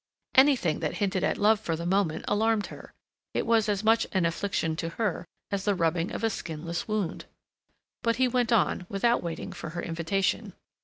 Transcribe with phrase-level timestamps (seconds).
[0.33, 2.91] Anything that hinted at love for the moment alarmed her;
[3.35, 7.25] it was as much an infliction to her as the rubbing of a skinless wound.
[8.01, 10.53] But he went on, without waiting for her invitation.